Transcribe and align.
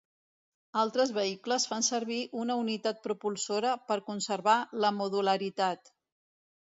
Altres 0.83 1.11
vehicles 1.17 1.67
fan 1.73 1.83
servir 1.87 2.17
una 2.43 2.55
unitat 2.61 3.03
propulsora 3.03 3.73
per 3.91 3.99
conservar 4.07 4.55
la 4.85 4.91
modularitat. 5.03 5.93